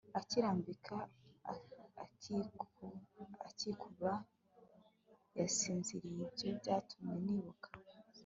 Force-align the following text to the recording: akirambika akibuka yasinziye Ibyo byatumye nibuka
akirambika 0.19 0.95
akibuka 3.47 4.09
yasinziye 5.37 6.03
Ibyo 6.31 6.49
byatumye 6.59 7.15
nibuka 7.25 7.69